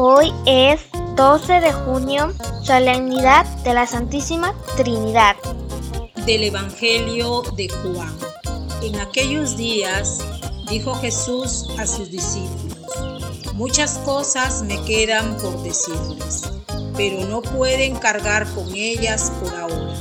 [0.00, 0.78] Hoy es
[1.16, 5.34] 12 de junio, solemnidad de la Santísima Trinidad.
[6.24, 8.16] Del Evangelio de Juan.
[8.80, 10.20] En aquellos días
[10.70, 12.78] dijo Jesús a sus discípulos,
[13.54, 16.48] muchas cosas me quedan por decirles,
[16.96, 19.96] pero no pueden cargar con ellas por ahora.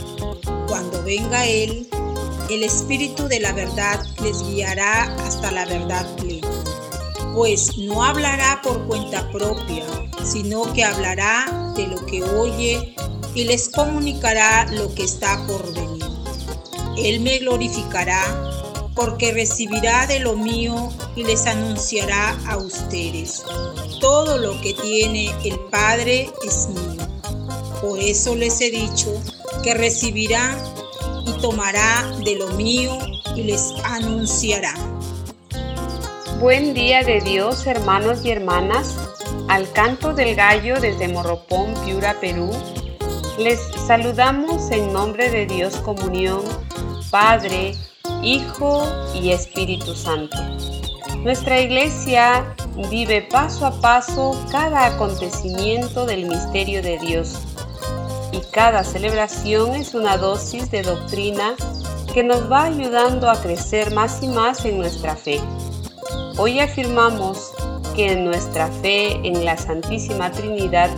[0.68, 1.89] Cuando venga Él,
[2.52, 6.27] el Espíritu de la verdad les guiará hasta la verdad plena
[7.38, 9.86] pues no hablará por cuenta propia,
[10.23, 12.95] sino que hablará de lo que oye
[13.36, 16.04] y les comunicará lo que está por venir.
[16.98, 18.23] Él me glorificará
[18.95, 23.44] porque recibirá de lo mío y les anunciará a ustedes.
[24.02, 27.08] Todo lo que tiene el Padre es mío.
[27.81, 29.14] Por eso les he dicho
[29.62, 30.58] que recibirá
[31.23, 32.98] y tomará de lo mío
[33.36, 34.97] y les anunciará.
[36.40, 38.95] Buen día de Dios, hermanos y hermanas.
[39.48, 42.52] Al canto del gallo desde Morropón, Piura, Perú.
[43.39, 46.44] Les saludamos en nombre de Dios Comunión,
[47.09, 47.73] Padre,
[48.22, 50.38] Hijo y Espíritu Santo.
[51.23, 52.56] Nuestra iglesia
[52.92, 57.36] vive paso a paso cada acontecimiento del misterio de Dios
[58.31, 61.56] y cada celebración es una dosis de doctrina
[62.14, 65.42] que nos va ayudando a crecer más y más en nuestra fe.
[66.39, 67.52] Hoy afirmamos
[67.95, 70.91] que nuestra fe en la Santísima Trinidad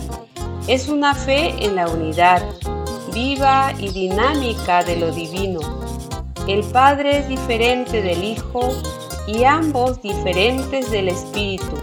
[0.68, 2.42] es una fe en la unidad
[3.14, 5.60] viva y dinámica de lo divino.
[6.46, 8.68] El Padre es diferente del Hijo
[9.26, 11.74] y ambos diferentes del Espíritu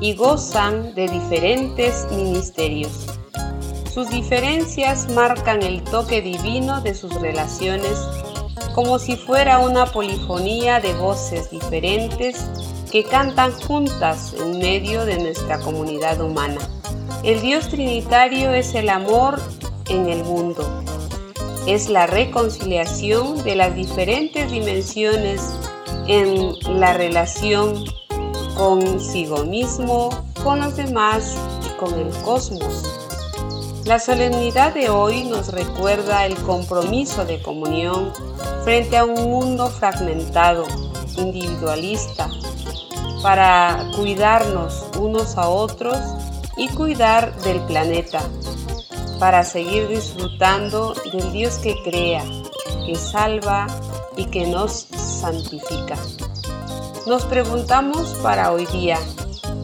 [0.00, 3.06] y gozan de diferentes ministerios.
[3.94, 7.96] Sus diferencias marcan el toque divino de sus relaciones
[8.74, 12.44] como si fuera una polifonía de voces diferentes
[12.92, 16.60] que cantan juntas en medio de nuestra comunidad humana.
[17.24, 19.40] El Dios Trinitario es el amor
[19.88, 20.84] en el mundo.
[21.66, 25.40] Es la reconciliación de las diferentes dimensiones
[26.06, 27.82] en la relación
[28.56, 30.10] consigo mismo,
[30.44, 31.34] con los demás
[31.64, 32.84] y con el cosmos.
[33.86, 38.12] La solemnidad de hoy nos recuerda el compromiso de comunión
[38.64, 40.66] frente a un mundo fragmentado,
[41.16, 42.28] individualista,
[43.22, 45.96] para cuidarnos unos a otros
[46.56, 48.20] y cuidar del planeta,
[49.20, 52.24] para seguir disfrutando del Dios que crea,
[52.84, 53.68] que salva
[54.16, 55.96] y que nos santifica.
[57.06, 58.98] Nos preguntamos para hoy día,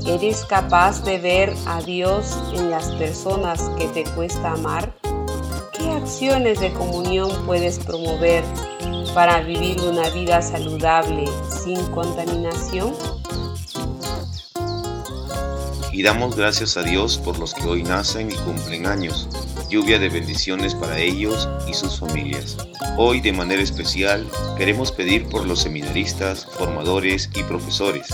[0.07, 4.95] ¿eres capaz de ver a Dios en las personas que te cuesta amar?
[5.73, 8.45] ¿Qué acciones de comunión puedes promover
[9.15, 13.18] para vivir una vida saludable sin contaminación?
[15.99, 19.29] Y damos gracias a Dios por los que hoy nacen y cumplen años.
[19.69, 22.57] Lluvia de bendiciones para ellos y sus familias.
[22.97, 24.25] Hoy de manera especial
[24.57, 28.07] queremos pedir por los seminaristas, formadores y profesores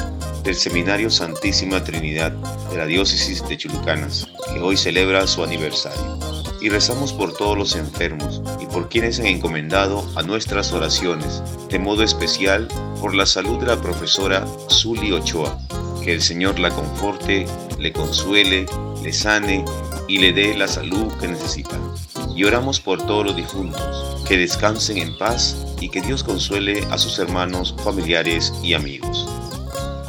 [0.42, 2.32] del Seminario Santísima Trinidad
[2.70, 6.18] de la Diócesis de Chulucanas, que hoy celebra su aniversario.
[6.62, 11.78] Y rezamos por todos los enfermos y por quienes han encomendado a nuestras oraciones, de
[11.78, 12.66] modo especial
[13.02, 15.58] por la salud de la profesora Zuli Ochoa,
[16.04, 17.46] que el Señor la conforte,
[17.78, 18.66] le consuele,
[19.02, 19.64] le sane
[20.06, 21.80] y le dé la salud que necesita.
[22.36, 26.98] Y oramos por todos los difuntos, que descansen en paz y que Dios consuele a
[26.98, 29.26] sus hermanos, familiares y amigos.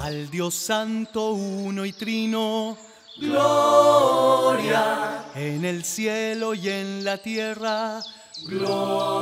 [0.01, 2.77] Al Dios Santo, uno y trino,
[3.17, 8.01] gloria en el cielo y en la tierra,
[8.43, 9.15] gloria.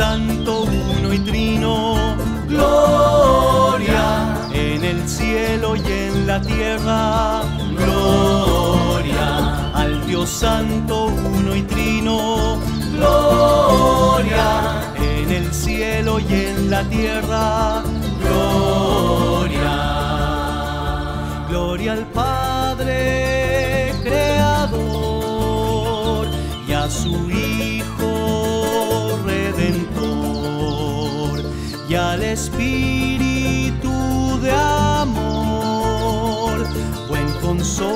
[0.00, 2.16] Santo, uno y trino,
[2.48, 7.42] gloria en el cielo y en la tierra,
[7.76, 12.58] gloria al Dios Santo, uno y trino,
[12.94, 17.82] gloria en el cielo y en la tierra,
[18.22, 19.74] gloria,
[21.46, 24.66] gloria al Padre Creador
[26.66, 27.39] y a su Hijo
[32.32, 33.90] Espíritu
[34.40, 34.52] de
[35.02, 36.64] amor,
[37.08, 37.90] buen consolador.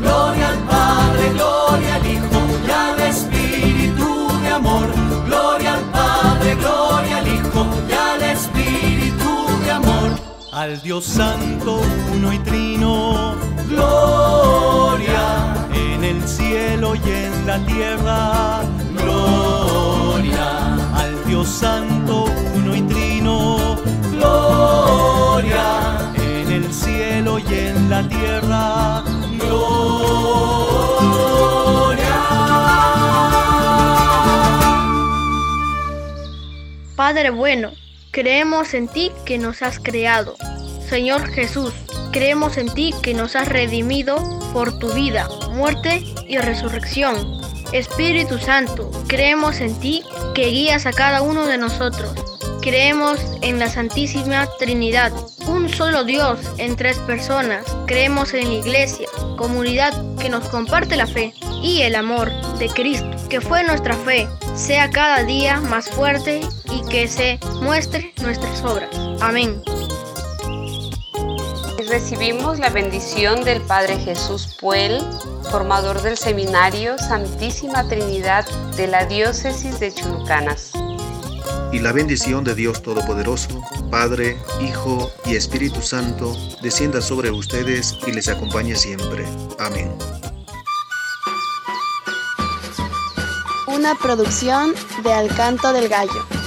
[0.00, 4.88] Gloria al Padre, gloria al Hijo y al Espíritu de amor.
[5.24, 10.10] Gloria al Padre, gloria al Hijo y al Espíritu de amor.
[10.52, 11.80] al Dios Santo,
[12.14, 13.36] uno y trino.
[13.70, 18.31] Gloria en el cielo y en la tierra.
[21.62, 22.24] Santo,
[22.56, 23.76] uno y trino.
[24.10, 29.04] Gloria en el cielo y en la tierra.
[36.96, 37.70] Padre bueno,
[38.10, 40.34] creemos en ti que nos has creado.
[40.88, 41.72] Señor Jesús,
[42.10, 44.16] creemos en ti que nos has redimido
[44.52, 47.51] por tu vida, muerte y resurrección.
[47.72, 50.02] Espíritu Santo, creemos en ti
[50.34, 52.12] que guías a cada uno de nosotros.
[52.60, 55.12] Creemos en la Santísima Trinidad,
[55.46, 57.64] un solo Dios en tres personas.
[57.86, 63.10] Creemos en la Iglesia, comunidad que nos comparte la fe y el amor de Cristo,
[63.28, 66.40] que fue nuestra fe, sea cada día más fuerte
[66.70, 68.90] y que se muestre nuestras obras.
[69.20, 69.60] Amén.
[71.92, 74.98] Recibimos la bendición del Padre Jesús Puel,
[75.50, 78.46] formador del Seminario Santísima Trinidad
[78.78, 80.72] de la Diócesis de Chulucanas.
[81.70, 83.60] Y la bendición de Dios Todopoderoso,
[83.90, 89.26] Padre, Hijo y Espíritu Santo, descienda sobre ustedes y les acompañe siempre.
[89.58, 89.92] Amén.
[93.66, 94.72] Una producción
[95.04, 96.41] de Alcanto del Gallo.